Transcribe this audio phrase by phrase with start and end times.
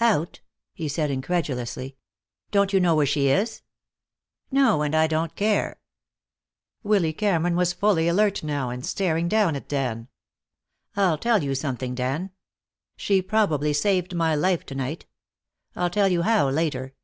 [0.00, 0.38] "Out?"
[0.72, 1.96] he said incredulously.
[2.52, 3.62] "Don't you know where she is?"
[4.48, 4.82] "No.
[4.82, 5.80] And I don't care."
[6.84, 10.06] Willy Cameron was fully alert now, and staring down at Dan.
[10.94, 12.30] "I'll tell you something, Dan.
[12.96, 15.06] She probably saved my life to night.
[15.74, 16.94] I'll tell you how later.